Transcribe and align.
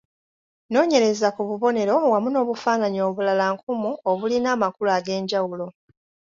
Noonyereza 0.71 1.27
ku 1.35 1.41
bubonero 1.49 1.93
wamu 2.11 2.29
n’obufaananyi 2.31 2.99
obulala 3.09 3.45
nkumu 3.55 3.91
obulina 4.11 4.47
amakulu 4.55 4.89
ag’enjawulo. 4.97 5.67